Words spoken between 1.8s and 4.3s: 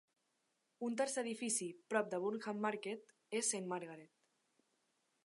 prop de Burnham Market és Saint Margaret.